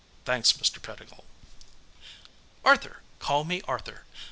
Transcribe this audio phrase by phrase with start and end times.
[0.25, 0.81] "Thanks, Mr.
[0.81, 1.25] Pettigill."
[2.65, 3.03] "Arthur.
[3.19, 4.03] Call me Arthur.